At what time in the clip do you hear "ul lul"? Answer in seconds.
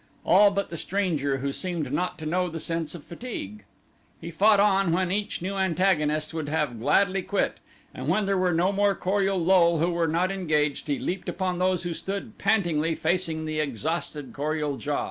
9.21-9.77